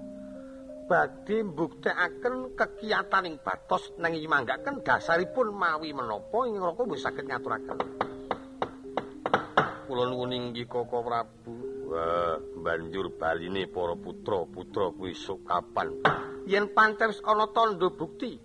[0.85, 7.79] badhe mbuktekaken kekiyataning batos nanging manggaken dasaripun mawi menapa ing roko wis saged ngaturaken.
[9.89, 11.53] Kula nuwun inggih Koko Prabu.
[11.85, 15.13] Wah banjur baline para putra-putra kuwi
[15.45, 15.93] kapan
[16.49, 18.41] yen pancen ana tandha bukti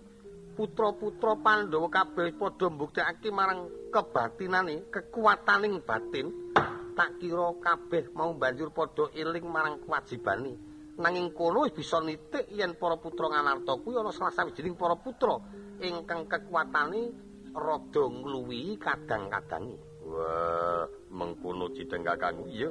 [0.61, 6.53] putra-putra Pandhawa kabeh padha mbuktekake marang kebatinane, kekuataning batin,
[6.93, 10.53] tak kira kabeh mau banjur padha eling marang kewajibane.
[11.01, 15.41] Nanging kono wis bisa nitik yen para putra Nganarta kuwi ana salah sawijining para putra
[15.81, 17.09] ingkang kekuatane
[17.57, 19.81] rada ngluwihi kadang-kadange.
[20.05, 22.69] Wah, mengkono cideng kakangku iya.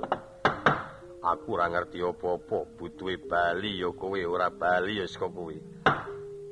[1.26, 5.26] Aku ora ngerti apa-apa, butuhe bali ya kowe ora bali ya saka.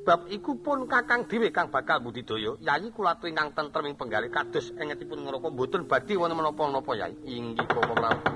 [0.09, 4.33] Bab iku pun kakang dhewe kang bakal budidaya yayi kula atu ingkang tentrem ing penggalih
[4.33, 8.33] kados engetipun ngroko mboten badhe wonten menapa-menapa yayi inggih koko prabu.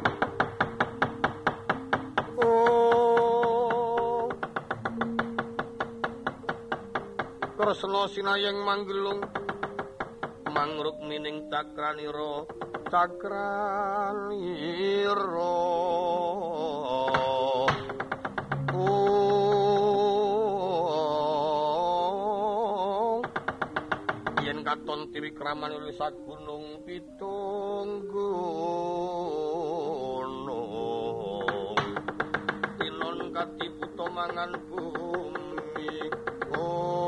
[2.46, 4.30] Oh.
[7.58, 9.26] Kresna sinayeng manggilung.
[10.54, 12.46] Mangruk mining cakranira
[12.86, 14.14] cakranira
[24.62, 28.94] katon trikraman oleh sak gunung pitung gunung.
[32.78, 36.14] Tinon kati puto mangan bumi
[36.54, 37.02] oh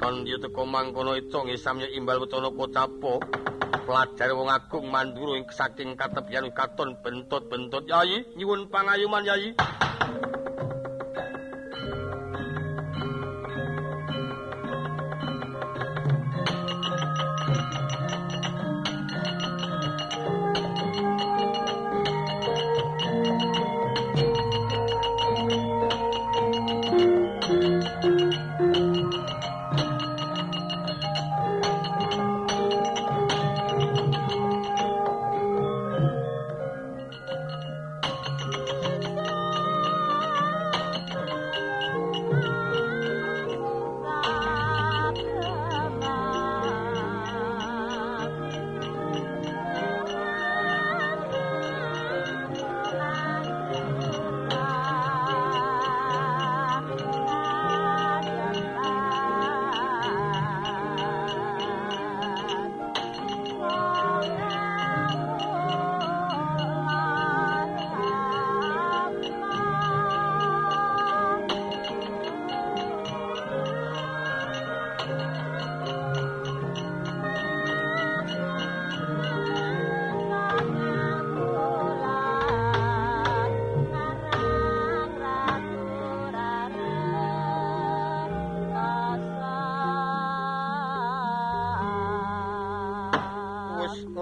[0.00, 3.20] um, teko mangkono ito ngisamnya imbal betono pocapo
[3.88, 9.56] pelajar wong agung manduro ing saking katepian katon bentut-bentut yayi nyuwun pangayuman yayi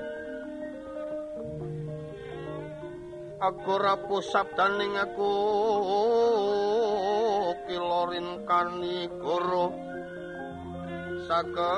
[3.43, 5.35] aku rapuh sabdaning aku
[7.67, 9.75] kilorin kani guru
[11.27, 11.75] saketer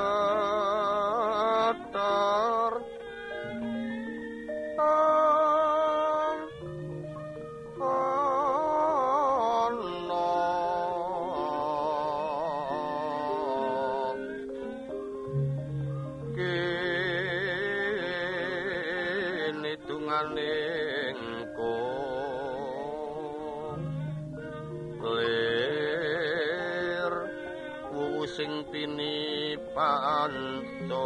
[29.77, 31.05] tinipanto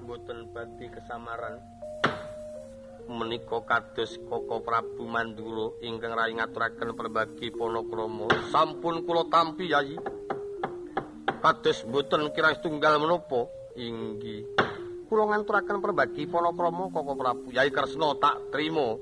[0.04, 1.71] mboten badhe kesamaran
[3.12, 8.32] menika kados Koko Prabu Mandura ingkang rai ngaturaken perbagi panakrama.
[8.48, 10.00] Sampun kula tampi yayi.
[11.44, 13.52] Kados mboten kira tunggal menapa?
[13.76, 14.48] Inggih.
[15.12, 17.48] Kula ngaturaken perbagi panakrama Koko Prabu.
[17.52, 18.96] Yayi Kresna tak trima.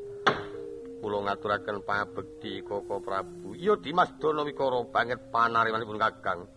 [0.99, 3.53] Kula ngaturaken pabekti Koko Prabu.
[3.53, 6.49] Iya Dimas Danawikara banget panarimanipun Kakang.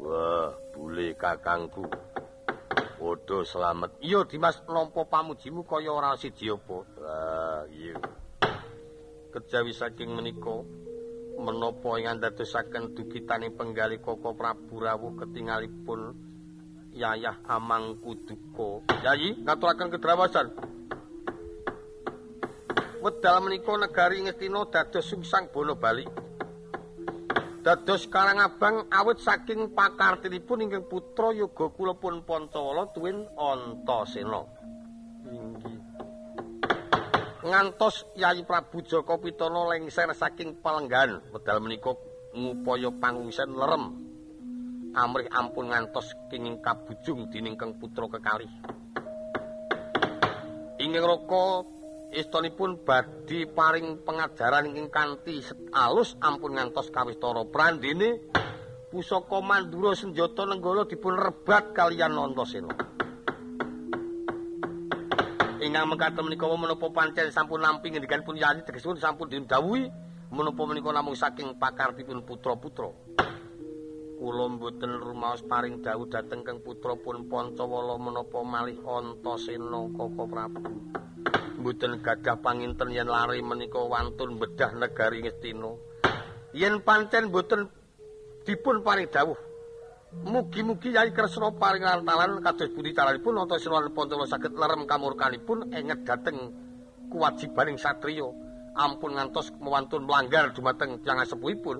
[0.00, 1.84] Wah bule kakangku
[3.10, 3.90] Padha slamet.
[3.98, 6.78] Iya Dimas nampa pamujimu kaya ora siji apa.
[7.02, 7.98] Lah iya.
[9.34, 10.62] Kejawi saking menika
[11.34, 16.14] menapa ing dadosaken dugitaning penggali Koko Prabu rawuh ketingalipun
[16.94, 18.86] Yayah Amangku duka.
[19.02, 20.46] Yayi ngaturaken kedrawasan.
[23.02, 26.29] Wedal menika negari Ngestina dados sungsang bono bali.
[27.60, 34.42] Dados Karang Abang awit saking pakartinipun ingkang putra yoga kula pun Pancawala tuwin Antasena.
[35.28, 35.76] Inggih.
[37.40, 41.96] Ngantos Yayi Prabu Jaka Pitana lengser saking palenggan wedal menika
[42.36, 43.96] ngupaya pangungsen lerem.
[44.96, 48.50] Amrih ampun ngantos kenging kabujung dening kang putra kekalih.
[50.80, 51.44] Ingkang raka
[52.10, 58.18] istunipun badhe paring pengajaran ing kanthi alus ampun ngantos kawistara prandene
[58.90, 62.74] pusaka mandura senjata nenggala dipun rebat kalian Antasena.
[65.60, 69.86] Ingkang mekaten menika menapa pancen sampun nampi ngendikanipun Yani tegesipun sampun didhawuhi
[70.34, 72.90] menapa menika namung saking pakartipun putra-putra.
[74.20, 80.60] Kula mboten rumaos paring dawuh dhateng kang putra pun Pancawala menapa malih Antasena Koko Prabu.
[81.60, 85.70] Mboten gadah panginten yen lari menika wantun bedah negari Ngastina.
[86.56, 87.68] Yen pancen mboten
[88.48, 89.38] dipun paring dawuh.
[90.10, 96.02] Mugi-mugi Yai Kresna paring lantaran kados pundi caranipun Antasena lan Pancala saged lerem kamurkanipun enget
[96.02, 96.50] dhateng
[97.14, 98.26] kewajibaning satriya.
[98.74, 101.78] Ampun ngantos mewantun melanggar dumateng tiyang sepuhipun.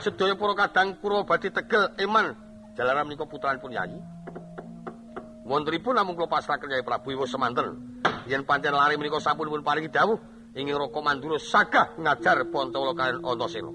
[0.00, 2.32] Sedaya para kadang badhe tegel eman
[2.72, 4.00] jalaran menika putranipun Yai.
[5.48, 7.80] Wontenipun namung kula pasrahaken Yai Prabu Iwa semanten.
[8.28, 10.20] yen pancen lari menika sampun pun paringi dawuh
[10.52, 13.72] ingin Raka Mandura sagah ngajar Pancawala kaliyan Antasena.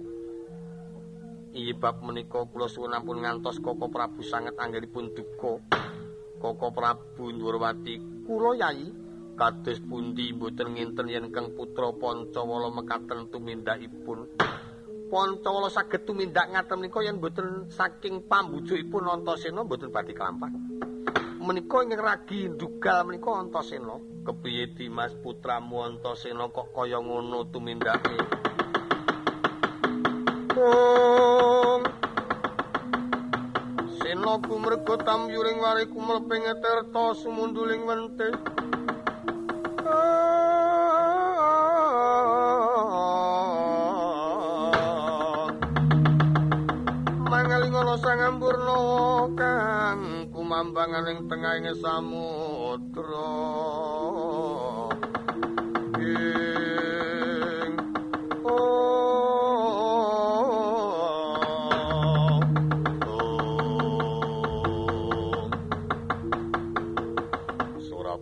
[1.53, 5.57] Iyi bab menika kula suwun ampun ngantos Koko Prabu sanget anggenipun duka.
[6.37, 8.93] Koko Prabu Ndurwati kula yayi
[9.33, 14.29] kados pundi mboten nginten yen Kang Putra Pancawala mekaten tumindakipun.
[15.09, 20.53] Pancawala saged tumindak ngaten menika yen mboten saking pambujukipun Antasena mboten badhe kelampah.
[21.43, 23.99] Menika ing ragi ndugal menika Antasena.
[24.23, 28.15] kepiye Dimas putramu Antasena kok kaya ngono tumindake
[30.55, 31.83] Ong
[33.99, 38.31] Sena kumrego tamyuring wari kumleping eterta sumunduling wente.
[47.27, 48.79] Mangaling ana sangampurna
[49.35, 50.22] kang
[50.53, 53.25] kumambangan ing tengahing samudra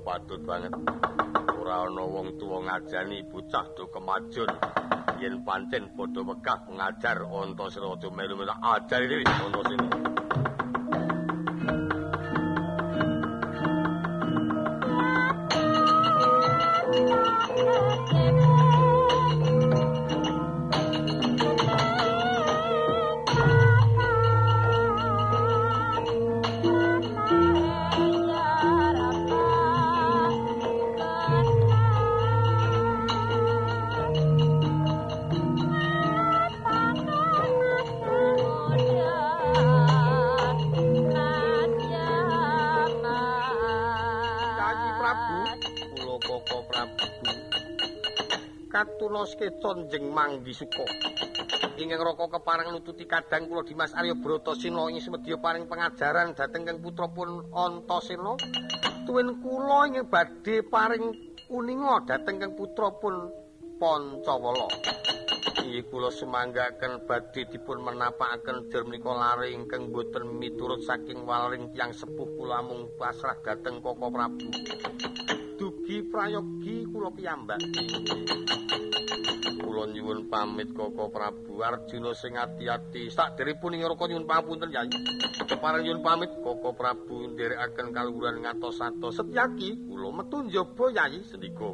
[0.07, 0.71] patut banget.
[1.59, 4.47] Ora ana wong tuwa ngajani bocah do kemajun.
[5.19, 8.55] Yen pancen padha wegah ngajar Antasena aja melu-melu.
[8.63, 10.10] Ajari dhewe Antasena
[48.81, 50.81] katunos kecon jeng manggi suko.
[51.77, 56.65] Ingeng roko keparang nututi kadang kula Dimas Arya Brata Sina ing semedya paring pengajaran dhateng
[56.65, 58.33] kang putra pun Antasena.
[59.05, 61.13] Tuwin kula ing badhe paring
[61.53, 63.29] uninga dhateng kang putra pun
[63.77, 64.65] Pancawala.
[65.61, 71.93] Inggih kula semanggaken badhe dipun menapakaken dir menika lare ingkang boten miturut saking waling tiyang
[71.93, 74.49] sepuh kula mung pasrah dhateng Koko Prabu.
[76.07, 77.61] Prayogi kula piyambak.
[79.61, 83.11] Kula nyuwun pamit Koko Prabu Arjuna sing ati-ati.
[83.13, 84.89] Sakderepun ing raka nyuwun pamunten Yai.
[85.45, 89.21] Kepareng nyuwun pamit Koko Prabu nderekaken kaluhuran ngatos-atos.
[89.21, 91.69] Setyaki kula metu njaba Yai sendika.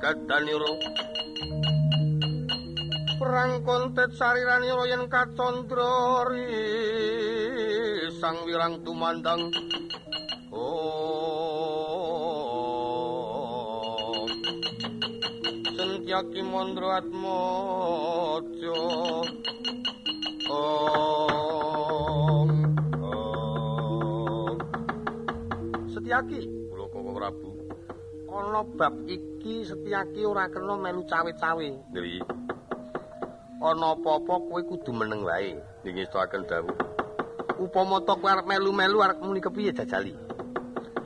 [0.00, 0.72] Kadanira
[3.20, 6.24] perang kontet sariranira yen kacandra
[8.18, 9.52] sang wirang tumandang.
[10.48, 11.06] Oh.
[15.76, 18.74] Sentyaki mandra atmaja
[20.48, 20.88] oh.
[25.92, 26.57] Setyaki, Koko Prabu.
[28.38, 31.68] Ana bab iki Setyaki ora kena melu cawe-cawe.
[31.90, 32.22] Dewi.
[33.58, 35.58] Ana apa-apa kowe kudu meneng wae.
[35.82, 36.78] Nggih stoaken dawuh.
[37.58, 40.14] Upama to kowe arep melu-melu arep muni kepiye jajali?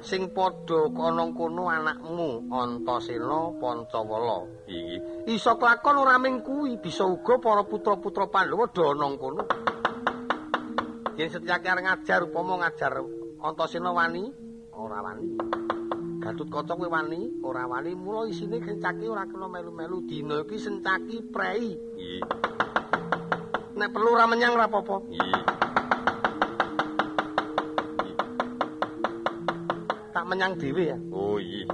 [0.04, 4.68] Sing padha kono kono anakmu Antasena Pancawala.
[4.68, 9.42] Iki iso kelakon ora mung kuwi, bisa uga para putra-putra Pandhawa do ana kono.
[11.16, 13.00] Yen Setyaki arep ngajar upama ngajar
[13.40, 14.28] Antasena wani,
[14.76, 15.61] ora wani.
[16.22, 21.18] Gatut Kaca kuwi wani, ora wani mula isine kencaki ora kena melu-melu dina iki sencaki
[21.18, 21.74] prei.
[21.74, 22.22] Nggih.
[23.74, 24.96] Nek perlu ora menyang ora apa-apa.
[25.02, 25.42] Nggih.
[30.14, 30.98] Tak menyang dhewe ya.
[31.10, 31.66] Oh iya.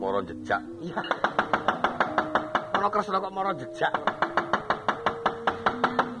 [0.00, 0.64] Moro jejak.
[0.80, 0.96] Iya.
[2.72, 3.92] Ana kresna kok moro jejak.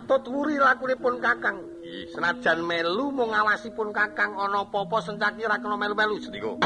[0.04, 1.71] Tut wuri lakunipun Kakang.
[2.10, 6.56] Senajan melu mung ngawasipun kakang ana apa-apa sencaki kena melu-melu sedika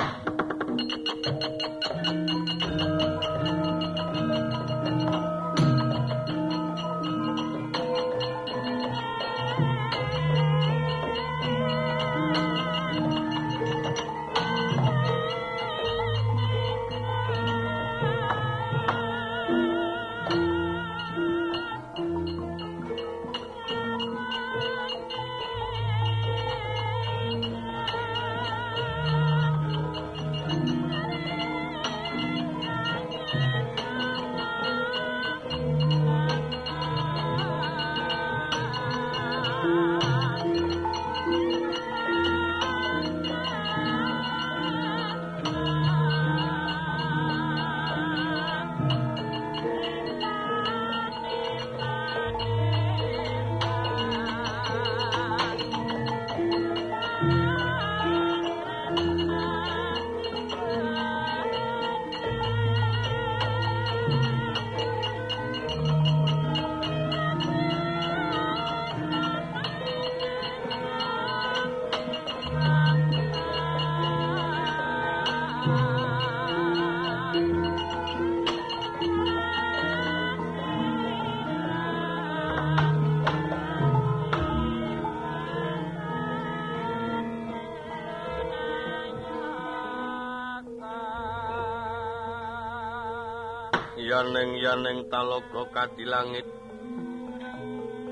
[94.17, 96.49] yaneng yaneng talaga kadilangit.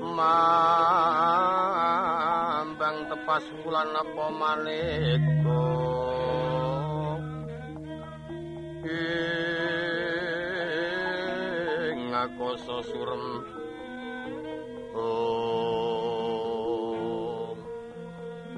[0.05, 0.29] Mambang
[3.09, 5.65] tepas wulan apa maneka
[11.89, 13.25] ing ngakoso surem.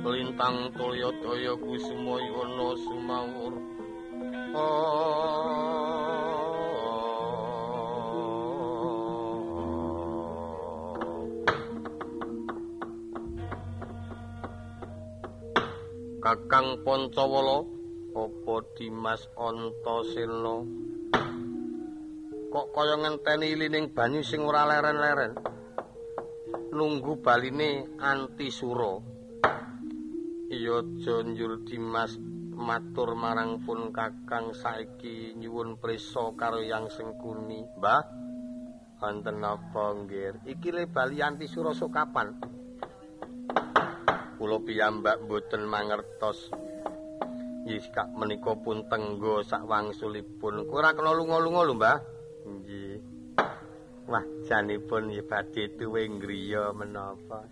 [0.08, 2.44] Lintang toya daya kusumaya
[2.80, 3.77] sumawur
[16.28, 17.64] Kakang Pancawala
[18.12, 20.60] apa Dimas Antasena?
[22.52, 25.40] Kok kaya ngenteni lining banyu sing ora leren-leren?
[26.76, 29.00] Nunggu baline anti sura.
[30.52, 32.20] Iya Jonjur Dimas
[32.60, 37.64] matur marang pun Kakang saiki nyuwun prisa karo Yang Sengkuni.
[37.80, 38.04] Mbah
[39.00, 40.44] wonten napa nggih?
[40.44, 42.57] Iki le bali anti sura kapan
[44.48, 46.48] kula piyambak mboten mangertos
[47.68, 50.72] Yiskak menika pun tenggo sak wangsulipun.
[50.72, 51.98] Ora kena lunga-lunga lho, Mbah.
[52.48, 52.96] Nggih.
[54.08, 57.44] Wah, janipun ya badhe tuwe ngriya menapa.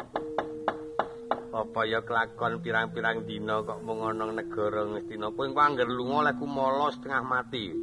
[1.51, 5.35] Apa ya kelakon pirang-pirang dina kok mung ana negara Ngastina.
[5.35, 7.75] Kowe angger lunga lek kumala setengah mati.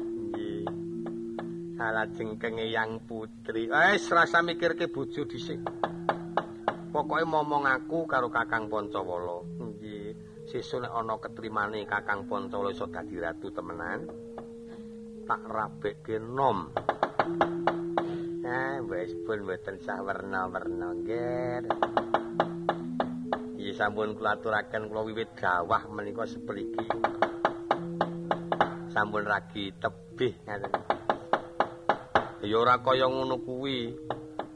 [0.00, 0.64] Nggih.
[1.76, 3.68] Salah jengkenge yang putri.
[3.68, 5.60] Eh, rasa mikirke bojo dhisik.
[6.94, 9.42] Pokoke momong aku karo Kakang Pancawala.
[9.58, 10.34] Nggih.
[10.44, 14.04] sesuk nek ana ketrimane Kakang Pancala iso dadi ratu temenan
[15.24, 16.68] tak rabekke nom
[18.44, 21.64] nah wis pun mboten sah werna-werna nggih
[23.56, 26.84] iki sampun kula aturaken kula wiwit dawah menika sepriki
[28.92, 30.72] sampun ragi tebih ngaten
[32.44, 33.96] ya ora kaya ngono kuwi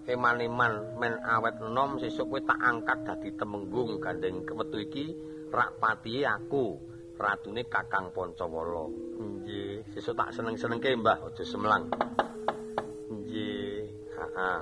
[0.08, 5.12] eman-eman men awet nom sesuk kowe tak angkat dadi temenggung gandeng kemetu iki
[5.52, 6.80] rak patihe aku
[7.18, 8.88] ratune Kakang Pancawala.
[9.18, 11.90] Nggih, sesuk tak seneng-senengke Mbah, aja semlang.
[13.10, 14.58] Nggih, heeh.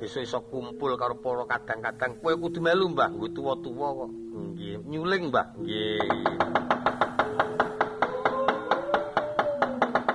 [0.00, 4.10] Besok iso kumpul karo para kadang-kadang kowe kudu melu Mbah, kuwi tuwa-tuwa kok.
[4.34, 5.46] Nggih, nyuling Mbah.
[5.60, 6.00] Nggih.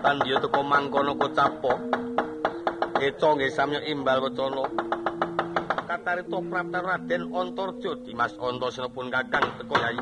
[0.02, 1.74] Tan dia teko mangkono kocapo.
[2.98, 4.66] Eco nggih samya imbal wacana.
[5.86, 10.02] Katarito Prapta Raden Antarja Dimas Antasena pun Kakang teko Yayi.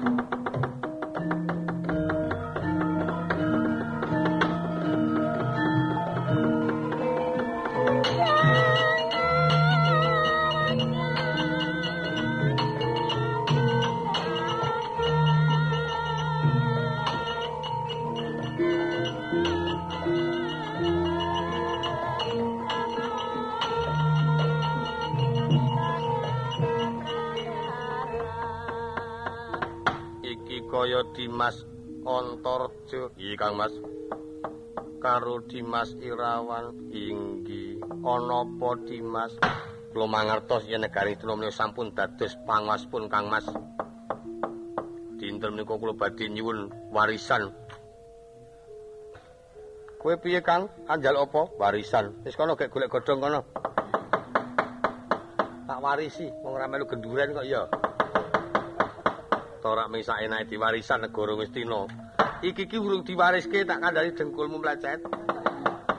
[32.96, 33.76] Iki Kang Mas.
[35.04, 39.36] Karo Dimas Irawan inggi ana apa Dimas?
[39.92, 43.44] Kula mangertos yen negari menika sampun dados pangaspun Kang Mas.
[45.20, 47.52] Dinten menika kula badhe nyuwun warisan.
[50.00, 50.72] Kowe piye Kang?
[50.88, 51.52] Anjal apa?
[51.60, 52.16] Warisan.
[52.24, 53.42] Wis kono gek golek godhong kono.
[55.66, 57.66] Tak warisi, wong ora melu genduren kok ya.
[59.66, 62.06] ora mesak enake diwarisan negara Ngastina.
[62.46, 65.02] Iki ki urung diwariske tak kandhani dengkulmu mlecet.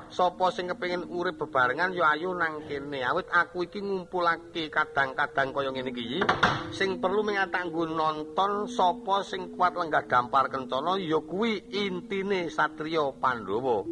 [0.06, 3.02] Sapa sing kepengin urip bebarengan ya ayo nang kene.
[3.02, 6.22] Awit aku iki ngumpulake kadang-kadang kaya ngene iki.
[6.70, 13.10] Sing perlu mengatak nggo nonton sapa sing kuat lenggah dampar kencana ya kuwi intine satriya
[13.18, 13.82] Pandhawa.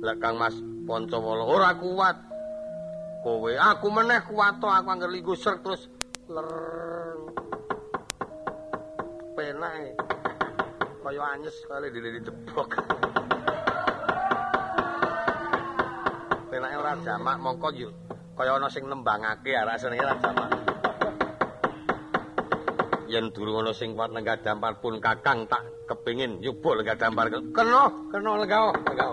[0.00, 0.56] Lah Kang Mas
[0.88, 2.16] Pancawala ora kuat.
[3.20, 5.84] Kowe aku meneh kuat aku angger linggo terus
[6.32, 6.48] ler
[9.36, 10.08] penak
[11.08, 12.68] kaya anyes kali dilili jebok
[16.52, 17.88] penake ora jamak mongko yo
[18.36, 20.50] kaya ana sing nembangake arek senenge ora jamak.
[23.08, 27.32] Yen durung ana sing kuat lenggah dampar pun kakang tak kepengin nyoba lenggah dampar.
[27.32, 29.10] Kena kena lenggah lenggah.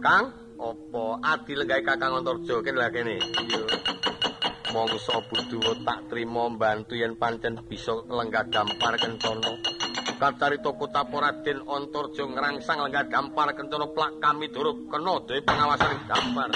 [0.00, 0.24] Kang
[0.56, 2.64] opo adi lenggah kakang antarja?
[2.64, 3.20] Kene lha kene.
[4.72, 9.73] Mongso buduwa tak trima mbantu yen pancen bisa lenggah dampar kencana
[10.18, 16.50] kacarita kota Raden Antarja ngrangsang lenggah dampar kencana plak kami duruk kena dewe pengawasan dampar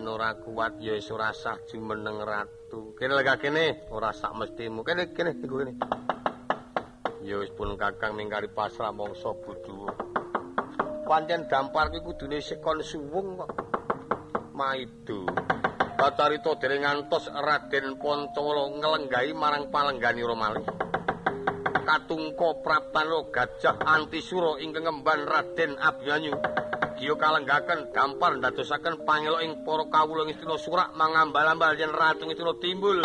[0.00, 2.96] yen ora kuat ya wis ora sah jumeneng ratu.
[2.96, 4.80] Kene lega kene, ora sak mestimu.
[4.80, 5.76] Kene kene iku kene.
[7.20, 9.92] Ya wis pun Kakang mingkari pasrah mangsa budu.
[11.04, 13.52] Pancen dampar kuwi kudune sekon suwung kok.
[14.56, 15.28] Maido.
[16.00, 20.89] Bacarita dereng ngantos Raden Pancawala nglenggahi marang palenggani Romalih.
[21.90, 26.38] Katungka praptano gajah antisura ingkang ngemban Raden Abyanyu.
[26.94, 33.02] Giya kalenggaken dampar ndadosaken pangelo ing kawula Ngistina Surak mangambal-ambal yen ratu Ngistina timbul.